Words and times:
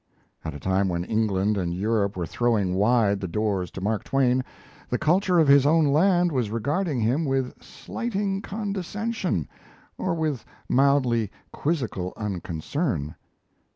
At 0.43 0.55
a 0.55 0.59
time 0.59 0.89
when 0.89 1.03
England 1.03 1.57
and 1.59 1.75
Europe 1.75 2.17
were 2.17 2.25
throwing 2.25 2.73
wide 2.73 3.19
the 3.19 3.27
doors 3.27 3.69
to 3.69 3.81
Mark 3.81 4.03
Twain, 4.03 4.43
the 4.89 4.97
culture 4.97 5.37
of 5.37 5.47
his 5.47 5.63
own 5.63 5.85
land 5.85 6.31
was 6.31 6.49
regarding 6.49 6.99
him 7.01 7.23
with 7.23 7.61
slighting 7.61 8.41
condescension, 8.41 9.47
or 9.99 10.15
with 10.15 10.43
mildly 10.67 11.29
quizzical 11.51 12.13
unconcern. 12.17 13.13